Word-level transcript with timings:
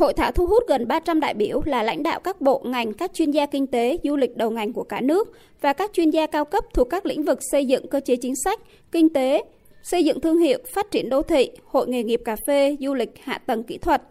Hội 0.00 0.12
thảo 0.12 0.32
thu 0.32 0.46
hút 0.46 0.64
gần 0.68 0.88
300 0.88 1.20
đại 1.20 1.34
biểu 1.34 1.60
là 1.64 1.82
lãnh 1.82 2.02
đạo 2.02 2.20
các 2.20 2.40
bộ 2.40 2.62
ngành, 2.64 2.92
các 2.92 3.14
chuyên 3.14 3.30
gia 3.30 3.46
kinh 3.46 3.66
tế, 3.66 3.98
du 4.04 4.16
lịch 4.16 4.36
đầu 4.36 4.50
ngành 4.50 4.72
của 4.72 4.82
cả 4.82 5.00
nước 5.00 5.32
và 5.60 5.72
các 5.72 5.92
chuyên 5.92 6.10
gia 6.10 6.26
cao 6.26 6.44
cấp 6.44 6.64
thuộc 6.74 6.90
các 6.90 7.06
lĩnh 7.06 7.22
vực 7.22 7.38
xây 7.52 7.66
dựng 7.66 7.88
cơ 7.88 8.00
chế 8.00 8.16
chính 8.16 8.34
sách, 8.44 8.60
kinh 8.92 9.08
tế, 9.08 9.42
xây 9.82 10.04
dựng 10.04 10.20
thương 10.20 10.38
hiệu, 10.38 10.58
phát 10.74 10.90
triển 10.90 11.08
đô 11.08 11.22
thị, 11.22 11.50
hội 11.64 11.88
nghề 11.88 12.02
nghiệp 12.02 12.20
cà 12.24 12.36
phê, 12.46 12.76
du 12.80 12.94
lịch, 12.94 13.10
hạ 13.22 13.38
tầng 13.38 13.62
kỹ 13.62 13.78
thuật. 13.78 14.02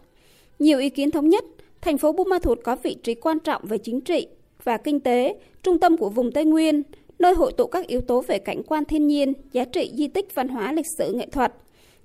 Nhiều 0.60 0.80
ý 0.80 0.90
kiến 0.90 1.12
thống 1.12 1.30
nhất, 1.30 1.46
thành 1.82 1.98
phố 1.98 2.12
Buôn 2.12 2.30
Ma 2.30 2.40
Thuột 2.40 2.60
có 2.64 2.76
vị 2.84 2.96
trí 3.04 3.16
quan 3.16 3.40
trọng 3.40 3.62
về 3.66 3.78
chính 3.78 4.02
trị 4.02 4.28
và 4.64 4.78
kinh 4.78 5.00
tế, 5.00 5.36
trung 5.64 5.80
tâm 5.80 5.98
của 5.98 6.10
vùng 6.10 6.32
Tây 6.32 6.46
Nguyên, 6.46 6.84
nơi 7.20 7.34
hội 7.34 7.52
tụ 7.58 7.68
các 7.68 7.88
yếu 7.88 8.02
tố 8.02 8.22
về 8.28 8.40
cảnh 8.40 8.64
quan 8.64 8.86
thiên 8.86 9.08
nhiên, 9.08 9.34
giá 9.52 9.66
trị 9.66 9.92
di 9.96 10.08
tích 10.08 10.36
văn 10.36 10.48
hóa 10.48 10.74
lịch 10.74 10.88
sử 10.98 11.14
nghệ 11.14 11.26
thuật. 11.32 11.54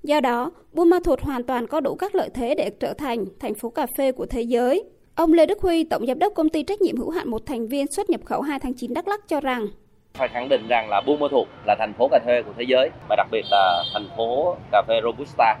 Do 0.05 0.19
đó, 0.19 0.51
Buôn 0.73 0.89
Ma 0.89 0.97
Thuột 1.05 1.21
hoàn 1.21 1.43
toàn 1.43 1.67
có 1.67 1.79
đủ 1.79 1.95
các 1.95 2.15
lợi 2.15 2.29
thế 2.33 2.55
để 2.55 2.69
trở 2.79 2.93
thành 2.93 3.25
thành 3.39 3.53
phố 3.53 3.69
cà 3.69 3.85
phê 3.97 4.11
của 4.11 4.25
thế 4.25 4.41
giới. 4.41 4.83
Ông 5.15 5.33
Lê 5.33 5.45
Đức 5.45 5.61
Huy, 5.61 5.83
Tổng 5.83 6.07
Giám 6.07 6.19
đốc 6.19 6.33
Công 6.35 6.49
ty 6.49 6.63
Trách 6.63 6.81
nhiệm 6.81 6.97
hữu 6.97 7.09
hạn 7.09 7.29
một 7.29 7.45
thành 7.45 7.67
viên 7.67 7.87
xuất 7.87 8.09
nhập 8.09 8.21
khẩu 8.25 8.41
2 8.41 8.59
tháng 8.59 8.73
9 8.73 8.93
Đắk 8.93 9.07
Lắk 9.07 9.27
cho 9.27 9.41
rằng 9.41 9.67
phải 10.13 10.27
khẳng 10.27 10.49
định 10.49 10.67
rằng 10.67 10.89
là 10.89 11.01
Buôn 11.05 11.19
Ma 11.19 11.27
Thuột 11.31 11.47
là 11.67 11.75
thành 11.79 11.93
phố 11.97 12.07
cà 12.07 12.19
phê 12.25 12.41
của 12.45 12.51
thế 12.57 12.63
giới 12.67 12.89
và 13.09 13.15
đặc 13.15 13.27
biệt 13.31 13.45
là 13.51 13.83
thành 13.93 14.07
phố 14.17 14.55
cà 14.71 14.81
phê 14.87 14.95
Robusta. 15.03 15.57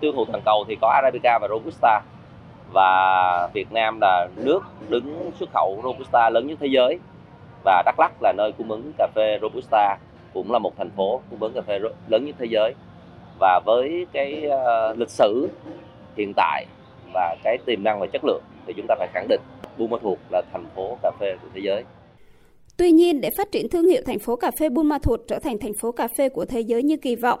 Tiêu 0.00 0.12
thụ 0.12 0.24
toàn 0.24 0.42
cầu 0.44 0.64
thì 0.68 0.76
có 0.80 0.88
Arabica 0.88 1.38
và 1.42 1.48
Robusta 1.48 2.00
và 2.72 3.48
Việt 3.54 3.72
Nam 3.72 3.98
là 4.00 4.28
nước 4.36 4.60
đứng 4.88 5.30
xuất 5.40 5.48
khẩu 5.54 5.80
Robusta 5.84 6.30
lớn 6.30 6.46
nhất 6.46 6.58
thế 6.60 6.68
giới 6.70 6.98
và 7.64 7.82
Đắk 7.86 8.00
Lắk 8.00 8.12
là 8.22 8.32
nơi 8.36 8.52
cung 8.58 8.70
ứng 8.70 8.92
cà 8.98 9.08
phê 9.14 9.38
Robusta 9.42 9.98
cũng 10.34 10.52
là 10.52 10.58
một 10.58 10.72
thành 10.78 10.90
phố 10.96 11.20
cung 11.30 11.40
ứng 11.40 11.52
cà 11.52 11.60
phê 11.60 11.78
lớn 12.08 12.24
nhất 12.24 12.36
thế 12.38 12.46
giới 12.50 12.74
và 13.40 13.60
với 13.66 14.06
cái 14.12 14.42
uh, 14.46 14.98
lịch 14.98 15.10
sử 15.10 15.48
hiện 16.16 16.32
tại 16.36 16.66
và 17.14 17.36
cái 17.44 17.58
tiềm 17.66 17.84
năng 17.84 18.00
và 18.00 18.06
chất 18.12 18.24
lượng 18.24 18.42
thì 18.66 18.72
chúng 18.76 18.86
ta 18.88 18.94
phải 18.98 19.08
khẳng 19.14 19.28
định 19.28 19.40
Buôn 19.78 19.90
Ma 19.90 19.98
Thuột 20.02 20.18
là 20.30 20.42
thành 20.52 20.66
phố 20.74 20.98
cà 21.02 21.10
phê 21.20 21.36
của 21.42 21.48
thế 21.54 21.60
giới. 21.64 21.82
Tuy 22.76 22.90
nhiên, 22.90 23.20
để 23.20 23.30
phát 23.38 23.52
triển 23.52 23.68
thương 23.68 23.86
hiệu 23.86 24.02
thành 24.06 24.18
phố 24.18 24.36
cà 24.36 24.50
phê 24.60 24.68
Buôn 24.68 24.88
Ma 24.88 24.98
Thuột 25.02 25.20
trở 25.28 25.38
thành 25.38 25.58
thành 25.58 25.72
phố 25.82 25.92
cà 25.92 26.08
phê 26.18 26.28
của 26.28 26.44
thế 26.44 26.60
giới 26.60 26.82
như 26.82 26.96
kỳ 26.96 27.16
vọng, 27.16 27.40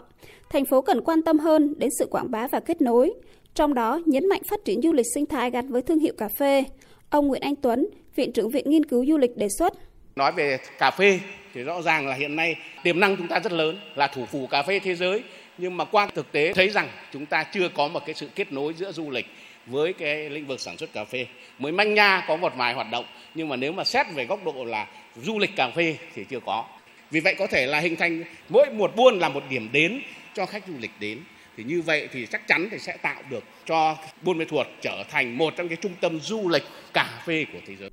thành 0.50 0.64
phố 0.64 0.82
cần 0.82 1.00
quan 1.04 1.22
tâm 1.22 1.38
hơn 1.38 1.74
đến 1.78 1.90
sự 1.98 2.06
quảng 2.10 2.30
bá 2.30 2.46
và 2.52 2.60
kết 2.60 2.80
nối, 2.80 3.12
trong 3.54 3.74
đó 3.74 4.00
nhấn 4.06 4.28
mạnh 4.28 4.42
phát 4.50 4.64
triển 4.64 4.82
du 4.82 4.92
lịch 4.92 5.06
sinh 5.14 5.26
thái 5.26 5.50
gắn 5.50 5.68
với 5.68 5.82
thương 5.82 5.98
hiệu 5.98 6.14
cà 6.18 6.28
phê. 6.38 6.64
Ông 7.10 7.28
Nguyễn 7.28 7.42
Anh 7.42 7.56
Tuấn, 7.56 7.86
Viện 8.14 8.32
trưởng 8.32 8.48
Viện 8.48 8.70
Nghiên 8.70 8.84
cứu 8.84 9.04
Du 9.06 9.18
lịch 9.18 9.36
đề 9.36 9.48
xuất. 9.58 9.72
Nói 10.16 10.32
về 10.32 10.58
cà 10.78 10.90
phê 10.90 11.20
thì 11.54 11.62
rõ 11.62 11.82
ràng 11.82 12.06
là 12.06 12.14
hiện 12.14 12.36
nay 12.36 12.56
tiềm 12.84 13.00
năng 13.00 13.16
chúng 13.16 13.28
ta 13.28 13.40
rất 13.40 13.52
lớn 13.52 13.76
là 13.94 14.06
thủ 14.06 14.24
phủ 14.24 14.46
cà 14.50 14.62
phê 14.62 14.78
thế 14.78 14.94
giới 14.94 15.22
nhưng 15.58 15.76
mà 15.76 15.84
qua 15.84 16.06
thực 16.06 16.32
tế 16.32 16.52
thấy 16.52 16.68
rằng 16.68 16.88
chúng 17.12 17.26
ta 17.26 17.44
chưa 17.44 17.68
có 17.68 17.88
một 17.88 18.06
cái 18.06 18.14
sự 18.14 18.28
kết 18.34 18.52
nối 18.52 18.74
giữa 18.74 18.92
du 18.92 19.10
lịch 19.10 19.26
với 19.66 19.92
cái 19.92 20.30
lĩnh 20.30 20.46
vực 20.46 20.60
sản 20.60 20.76
xuất 20.76 20.92
cà 20.92 21.04
phê. 21.04 21.26
Mới 21.58 21.72
manh 21.72 21.94
nha 21.94 22.24
có 22.28 22.36
một 22.36 22.52
vài 22.56 22.74
hoạt 22.74 22.86
động 22.92 23.04
nhưng 23.34 23.48
mà 23.48 23.56
nếu 23.56 23.72
mà 23.72 23.84
xét 23.84 24.06
về 24.14 24.24
góc 24.24 24.44
độ 24.44 24.64
là 24.64 24.86
du 25.22 25.38
lịch 25.38 25.56
cà 25.56 25.70
phê 25.70 25.96
thì 26.14 26.24
chưa 26.24 26.40
có. 26.46 26.64
Vì 27.10 27.20
vậy 27.20 27.34
có 27.38 27.46
thể 27.46 27.66
là 27.66 27.80
hình 27.80 27.96
thành 27.96 28.24
mỗi 28.48 28.70
một 28.70 28.96
buôn 28.96 29.18
là 29.18 29.28
một 29.28 29.42
điểm 29.50 29.68
đến 29.72 30.00
cho 30.34 30.46
khách 30.46 30.66
du 30.66 30.74
lịch 30.80 30.90
đến. 31.00 31.20
Thì 31.56 31.64
như 31.64 31.82
vậy 31.82 32.08
thì 32.12 32.26
chắc 32.26 32.46
chắn 32.48 32.68
thì 32.70 32.78
sẽ 32.78 32.96
tạo 32.96 33.22
được 33.30 33.44
cho 33.66 33.96
Buôn 34.22 34.38
Mê 34.38 34.44
Thuột 34.44 34.66
trở 34.80 35.04
thành 35.10 35.38
một 35.38 35.56
trong 35.56 35.68
cái 35.68 35.76
trung 35.76 35.92
tâm 36.00 36.20
du 36.20 36.48
lịch 36.48 36.62
cà 36.94 37.22
phê 37.26 37.44
của 37.52 37.58
thế 37.66 37.76
giới. 37.76 37.90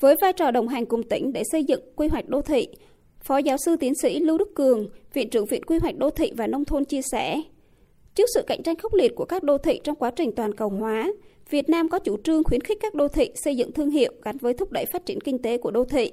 Với 0.00 0.16
vai 0.20 0.32
trò 0.32 0.50
đồng 0.50 0.68
hành 0.68 0.86
cùng 0.86 1.08
tỉnh 1.08 1.32
để 1.32 1.42
xây 1.52 1.64
dựng 1.64 1.80
quy 1.96 2.08
hoạch 2.08 2.28
đô 2.28 2.42
thị, 2.42 2.68
Phó 3.22 3.38
giáo 3.38 3.56
sư 3.64 3.76
tiến 3.76 3.94
sĩ 3.94 4.20
Lưu 4.20 4.38
Đức 4.38 4.54
Cường, 4.54 4.88
Viện 5.12 5.30
trưởng 5.30 5.46
Viện 5.46 5.64
Quy 5.64 5.78
hoạch 5.78 5.96
Đô 5.96 6.10
thị 6.10 6.32
và 6.36 6.46
Nông 6.46 6.64
thôn 6.64 6.84
chia 6.84 7.00
sẻ, 7.12 7.42
trước 8.14 8.24
sự 8.34 8.42
cạnh 8.46 8.62
tranh 8.62 8.76
khốc 8.76 8.94
liệt 8.94 9.12
của 9.16 9.24
các 9.24 9.42
đô 9.42 9.58
thị 9.58 9.80
trong 9.84 9.96
quá 9.96 10.10
trình 10.16 10.32
toàn 10.32 10.54
cầu 10.54 10.68
hóa, 10.68 11.12
Việt 11.50 11.68
Nam 11.68 11.88
có 11.88 11.98
chủ 11.98 12.16
trương 12.24 12.44
khuyến 12.44 12.60
khích 12.60 12.78
các 12.80 12.94
đô 12.94 13.08
thị 13.08 13.30
xây 13.44 13.56
dựng 13.56 13.72
thương 13.72 13.90
hiệu 13.90 14.12
gắn 14.22 14.38
với 14.38 14.54
thúc 14.54 14.72
đẩy 14.72 14.86
phát 14.92 15.06
triển 15.06 15.20
kinh 15.20 15.38
tế 15.38 15.58
của 15.58 15.70
đô 15.70 15.84
thị. 15.84 16.12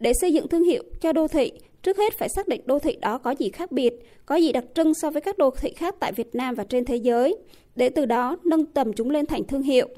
Để 0.00 0.12
xây 0.20 0.32
dựng 0.32 0.48
thương 0.48 0.64
hiệu 0.64 0.82
cho 1.00 1.12
đô 1.12 1.28
thị, 1.28 1.52
trước 1.82 1.98
hết 1.98 2.12
phải 2.18 2.28
xác 2.28 2.48
định 2.48 2.60
đô 2.64 2.78
thị 2.78 2.96
đó 3.00 3.18
có 3.18 3.30
gì 3.38 3.50
khác 3.50 3.72
biệt, 3.72 3.94
có 4.26 4.34
gì 4.34 4.52
đặc 4.52 4.64
trưng 4.74 4.94
so 4.94 5.10
với 5.10 5.22
các 5.22 5.38
đô 5.38 5.50
thị 5.50 5.72
khác 5.76 5.94
tại 6.00 6.12
Việt 6.12 6.34
Nam 6.34 6.54
và 6.54 6.64
trên 6.64 6.84
thế 6.84 6.96
giới, 6.96 7.36
để 7.76 7.88
từ 7.88 8.06
đó 8.06 8.36
nâng 8.44 8.66
tầm 8.66 8.92
chúng 8.92 9.10
lên 9.10 9.26
thành 9.26 9.44
thương 9.44 9.62
hiệu. 9.62 9.88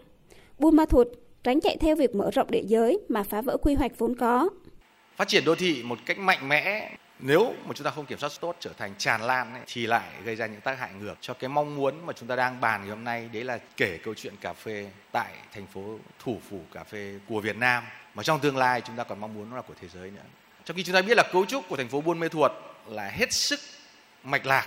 Buôn 0.58 0.76
Ma 0.76 0.86
Thuột 0.86 1.08
tránh 1.44 1.60
chạy 1.60 1.76
theo 1.76 1.96
việc 1.96 2.14
mở 2.14 2.30
rộng 2.30 2.50
địa 2.50 2.62
giới 2.66 2.98
mà 3.08 3.22
phá 3.22 3.42
vỡ 3.42 3.56
quy 3.56 3.74
hoạch 3.74 3.98
vốn 3.98 4.14
có 4.14 4.48
phát 5.20 5.28
triển 5.28 5.44
đô 5.44 5.54
thị 5.54 5.82
một 5.82 5.98
cách 6.06 6.18
mạnh 6.18 6.48
mẽ 6.48 6.90
nếu 7.18 7.54
mà 7.64 7.72
chúng 7.74 7.84
ta 7.84 7.90
không 7.90 8.06
kiểm 8.06 8.18
soát 8.18 8.32
tốt 8.40 8.56
trở 8.60 8.70
thành 8.78 8.94
tràn 8.98 9.22
lan 9.22 9.54
ấy, 9.54 9.62
thì 9.66 9.86
lại 9.86 10.08
gây 10.24 10.36
ra 10.36 10.46
những 10.46 10.60
tác 10.60 10.78
hại 10.78 10.90
ngược 11.00 11.14
cho 11.20 11.34
cái 11.34 11.48
mong 11.48 11.76
muốn 11.76 12.06
mà 12.06 12.12
chúng 12.12 12.28
ta 12.28 12.36
đang 12.36 12.60
bàn 12.60 12.80
ngày 12.80 12.90
hôm 12.90 13.04
nay 13.04 13.28
đấy 13.32 13.44
là 13.44 13.58
kể 13.76 13.98
câu 14.04 14.14
chuyện 14.14 14.34
cà 14.40 14.52
phê 14.52 14.90
tại 15.12 15.32
thành 15.54 15.66
phố 15.66 15.98
thủ 16.24 16.40
phủ 16.50 16.60
cà 16.72 16.84
phê 16.84 17.14
của 17.28 17.40
Việt 17.40 17.56
Nam 17.56 17.84
mà 18.14 18.22
trong 18.22 18.40
tương 18.40 18.56
lai 18.56 18.80
chúng 18.80 18.96
ta 18.96 19.04
còn 19.04 19.20
mong 19.20 19.34
muốn 19.34 19.50
nó 19.50 19.56
là 19.56 19.62
của 19.62 19.74
thế 19.80 19.88
giới 19.88 20.10
nữa. 20.10 20.22
Trong 20.64 20.76
khi 20.76 20.82
chúng 20.82 20.94
ta 20.94 21.02
biết 21.02 21.16
là 21.16 21.22
cấu 21.32 21.46
trúc 21.46 21.68
của 21.68 21.76
thành 21.76 21.88
phố 21.88 22.00
Buôn 22.00 22.20
Mê 22.20 22.28
Thuột 22.28 22.52
là 22.86 23.08
hết 23.08 23.32
sức 23.32 23.60
mạch 24.24 24.46
lạc 24.46 24.66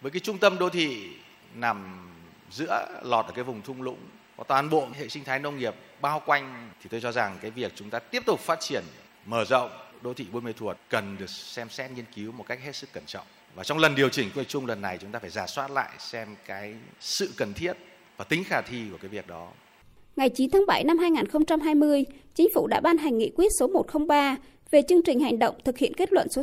với 0.00 0.10
cái 0.10 0.20
trung 0.20 0.38
tâm 0.38 0.58
đô 0.58 0.68
thị 0.68 1.08
nằm 1.54 2.08
giữa 2.50 3.00
lọt 3.02 3.26
ở 3.26 3.32
cái 3.34 3.44
vùng 3.44 3.62
thung 3.62 3.82
lũng 3.82 3.98
có 4.36 4.44
toàn 4.44 4.70
bộ 4.70 4.88
hệ 4.98 5.08
sinh 5.08 5.24
thái 5.24 5.38
nông 5.38 5.58
nghiệp 5.58 5.74
bao 6.00 6.22
quanh 6.26 6.70
thì 6.82 6.88
tôi 6.88 7.00
cho 7.00 7.12
rằng 7.12 7.38
cái 7.40 7.50
việc 7.50 7.72
chúng 7.74 7.90
ta 7.90 7.98
tiếp 7.98 8.22
tục 8.26 8.40
phát 8.40 8.60
triển 8.60 8.84
mở 9.26 9.44
rộng 9.44 9.70
đô 10.02 10.14
thị 10.14 10.26
Buôn 10.32 10.44
Mê 10.44 10.52
Thuột 10.52 10.76
cần 10.88 11.16
được 11.18 11.30
xem 11.30 11.68
xét 11.68 11.90
nghiên 11.90 12.04
cứu 12.16 12.32
một 12.32 12.44
cách 12.48 12.58
hết 12.64 12.76
sức 12.76 12.92
cẩn 12.92 13.04
trọng. 13.06 13.26
Và 13.54 13.64
trong 13.64 13.78
lần 13.78 13.94
điều 13.94 14.08
chỉnh 14.08 14.28
quy 14.28 14.34
hoạch 14.34 14.48
chung 14.48 14.66
lần 14.66 14.82
này 14.82 14.98
chúng 15.00 15.10
ta 15.10 15.18
phải 15.18 15.30
giả 15.30 15.46
soát 15.46 15.70
lại 15.70 15.90
xem 15.98 16.28
cái 16.46 16.74
sự 17.00 17.30
cần 17.36 17.52
thiết 17.54 17.76
và 18.16 18.24
tính 18.24 18.44
khả 18.44 18.60
thi 18.60 18.82
của 18.90 18.98
cái 19.00 19.08
việc 19.08 19.26
đó. 19.26 19.48
Ngày 20.16 20.28
9 20.28 20.50
tháng 20.50 20.66
7 20.66 20.84
năm 20.84 20.98
2020, 20.98 22.04
Chính 22.34 22.48
phủ 22.54 22.66
đã 22.66 22.80
ban 22.80 22.98
hành 22.98 23.18
nghị 23.18 23.30
quyết 23.36 23.48
số 23.58 23.66
103 23.66 24.36
về 24.70 24.82
chương 24.88 25.02
trình 25.02 25.20
hành 25.20 25.38
động 25.38 25.54
thực 25.64 25.78
hiện 25.78 25.94
kết 25.94 26.12
luận 26.12 26.28
số 26.28 26.42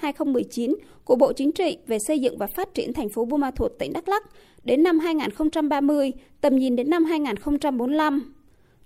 67-2019 0.00 0.74
của 1.04 1.16
Bộ 1.16 1.32
Chính 1.32 1.52
trị 1.52 1.78
về 1.86 1.98
xây 2.06 2.18
dựng 2.18 2.38
và 2.38 2.46
phát 2.56 2.74
triển 2.74 2.92
thành 2.92 3.08
phố 3.08 3.24
Buôn 3.24 3.40
Ma 3.40 3.50
Thuột, 3.50 3.72
tỉnh 3.78 3.92
Đắk 3.92 4.08
Lắk 4.08 4.22
đến 4.64 4.82
năm 4.82 4.98
2030, 4.98 6.12
tầm 6.40 6.56
nhìn 6.56 6.76
đến 6.76 6.90
năm 6.90 7.04
2045. 7.04 8.34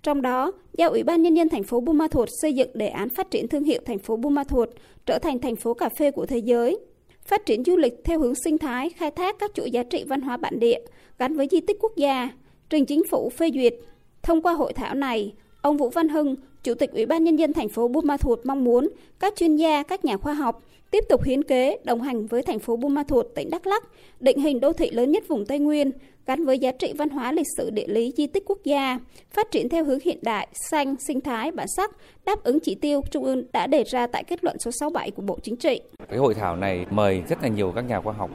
Trong 0.06 0.22
đó, 0.22 0.52
giao 0.78 0.90
Ủy 0.90 1.02
ban 1.02 1.22
Nhân 1.22 1.36
dân 1.36 1.48
thành 1.48 1.62
phố 1.62 1.80
Buôn 1.80 1.98
Ma 1.98 2.08
Thuột 2.08 2.28
xây 2.42 2.54
dựng 2.54 2.70
đề 2.74 2.88
án 2.88 3.08
phát 3.08 3.30
triển 3.30 3.48
thương 3.48 3.64
hiệu 3.64 3.80
thành 3.86 3.98
phố 3.98 4.16
Buôn 4.16 4.34
Ma 4.34 4.44
Thuột 4.44 4.68
trở 5.06 5.18
thành 5.18 5.38
thành 5.38 5.56
phố 5.56 5.74
cà 5.74 5.88
phê 5.88 6.10
của 6.10 6.26
thế 6.26 6.38
giới. 6.38 6.78
Phát 7.22 7.46
triển 7.46 7.64
du 7.64 7.76
lịch 7.76 7.94
theo 8.04 8.18
hướng 8.18 8.34
sinh 8.34 8.58
thái, 8.58 8.90
khai 8.90 9.10
thác 9.10 9.38
các 9.38 9.50
chuỗi 9.54 9.70
giá 9.70 9.82
trị 9.82 10.04
văn 10.08 10.20
hóa 10.20 10.36
bản 10.36 10.60
địa 10.60 10.78
gắn 11.18 11.36
với 11.36 11.48
di 11.50 11.60
tích 11.60 11.76
quốc 11.80 11.92
gia, 11.96 12.28
trình 12.70 12.86
chính 12.86 13.02
phủ 13.10 13.30
phê 13.30 13.50
duyệt. 13.54 13.74
Thông 14.22 14.42
qua 14.42 14.52
hội 14.52 14.72
thảo 14.72 14.94
này, 14.94 15.34
ông 15.62 15.76
Vũ 15.76 15.88
Văn 15.88 16.08
Hưng, 16.08 16.36
Chủ 16.66 16.75
tịch 16.75 16.93
Ủy 16.93 17.06
ban 17.06 17.25
Nhân 17.25 17.38
dân 17.38 17.53
thành 17.53 17.69
phố 17.69 17.88
Buôn 17.88 18.06
Ma 18.06 18.16
Thuột 18.16 18.41
mong 18.44 18.65
muốn 18.65 18.88
các 19.21 19.37
chuyên 19.37 19.56
gia, 19.56 19.82
các 19.82 20.04
nhà 20.04 20.16
khoa 20.16 20.34
học 20.34 20.62
tiếp 20.91 21.04
tục 21.09 21.22
hiến 21.25 21.43
kế, 21.43 21.78
đồng 21.84 22.03
hành 22.03 22.27
với 22.27 22.43
thành 22.43 22.59
phố 22.59 22.77
Buôn 22.77 22.94
Ma 22.94 23.03
Thuột, 23.03 23.27
tỉnh 23.34 23.50
Đắk 23.50 23.66
Lắk, 23.66 23.84
định 24.21 24.41
hình 24.41 24.60
đô 24.60 24.72
thị 24.72 24.91
lớn 24.91 25.12
nhất 25.12 25.28
vùng 25.28 25.47
Tây 25.47 25.59
Nguyên, 25.59 25.91
gắn 26.27 26.44
với 26.44 26.59
giá 26.59 26.72
trị 26.72 26.93
văn 26.99 27.09
hóa 27.09 27.32
lịch 27.32 27.47
sử 27.56 27.71
địa 27.71 27.87
lý 27.87 28.12
di 28.16 28.27
tích 28.27 28.43
quốc 28.47 28.59
gia, 28.65 28.99
phát 29.31 29.50
triển 29.50 29.69
theo 29.69 29.84
hướng 29.84 29.99
hiện 30.04 30.19
đại, 30.22 30.49
xanh, 30.71 30.94
sinh 31.06 31.21
thái, 31.21 31.50
bản 31.50 31.66
sắc, 31.77 31.91
đáp 32.25 32.44
ứng 32.44 32.60
chỉ 32.60 32.75
tiêu 32.75 33.00
Trung 33.10 33.25
ương 33.25 33.44
đã 33.53 33.66
đề 33.66 33.84
ra 33.84 34.06
tại 34.06 34.25
kết 34.25 34.44
luận 34.44 34.59
số 34.59 34.71
67 34.81 35.10
của 35.10 35.22
Bộ 35.22 35.38
Chính 35.43 35.56
trị. 35.56 35.81
Cái 36.09 36.19
hội 36.19 36.34
thảo 36.34 36.56
này 36.56 36.87
mời 36.91 37.22
rất 37.28 37.43
là 37.43 37.48
nhiều 37.48 37.72
các 37.75 37.83
nhà 37.83 38.00
khoa 38.00 38.12
học, 38.12 38.31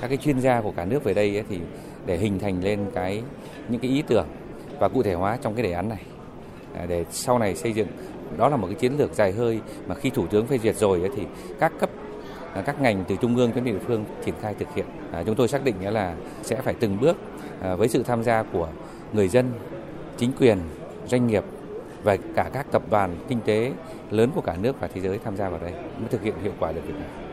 các 0.00 0.08
cái 0.08 0.16
chuyên 0.16 0.40
gia 0.40 0.60
của 0.60 0.72
cả 0.76 0.84
nước 0.84 1.04
về 1.04 1.14
đây 1.14 1.36
ấy, 1.36 1.44
thì 1.50 1.56
để 2.06 2.16
hình 2.16 2.38
thành 2.38 2.64
lên 2.64 2.80
cái 2.94 3.22
những 3.68 3.80
cái 3.80 3.90
ý 3.90 4.02
tưởng 4.02 4.26
và 4.78 4.88
cụ 4.88 5.02
thể 5.02 5.14
hóa 5.14 5.38
trong 5.42 5.54
cái 5.54 5.62
đề 5.62 5.72
án 5.72 5.88
này 5.88 5.98
À, 6.74 6.86
để 6.88 7.04
sau 7.10 7.38
này 7.38 7.56
xây 7.56 7.72
dựng 7.72 7.88
đó 8.36 8.48
là 8.48 8.56
một 8.56 8.66
cái 8.66 8.74
chiến 8.74 8.92
lược 8.98 9.14
dài 9.14 9.32
hơi 9.32 9.60
mà 9.86 9.94
khi 9.94 10.10
thủ 10.10 10.26
tướng 10.26 10.46
phê 10.46 10.58
duyệt 10.58 10.76
rồi 10.76 11.10
thì 11.16 11.22
các 11.60 11.72
cấp 11.78 11.90
à, 12.54 12.62
các 12.62 12.80
ngành 12.80 13.04
từ 13.08 13.16
trung 13.16 13.36
ương 13.36 13.50
đến 13.54 13.64
địa 13.64 13.78
phương 13.86 14.04
triển 14.24 14.34
khai 14.42 14.54
thực 14.54 14.74
hiện. 14.74 14.86
À, 15.12 15.22
chúng 15.26 15.34
tôi 15.34 15.48
xác 15.48 15.64
định 15.64 15.74
là 15.80 16.14
sẽ 16.42 16.56
phải 16.56 16.74
từng 16.74 17.00
bước 17.00 17.16
với 17.76 17.88
sự 17.88 18.02
tham 18.02 18.22
gia 18.22 18.42
của 18.42 18.68
người 19.12 19.28
dân, 19.28 19.50
chính 20.18 20.32
quyền, 20.40 20.58
doanh 21.06 21.26
nghiệp 21.26 21.44
và 22.02 22.16
cả 22.34 22.50
các 22.52 22.66
tập 22.72 22.82
đoàn 22.90 23.16
kinh 23.28 23.40
tế 23.40 23.72
lớn 24.10 24.30
của 24.34 24.40
cả 24.40 24.56
nước 24.60 24.80
và 24.80 24.88
thế 24.94 25.00
giới 25.00 25.18
tham 25.24 25.36
gia 25.36 25.48
vào 25.48 25.60
đây 25.62 25.72
mới 25.72 26.08
thực 26.10 26.22
hiện 26.22 26.34
hiệu 26.42 26.52
quả 26.58 26.72
được 26.72 26.80
việc 26.86 26.94
này. 26.94 27.31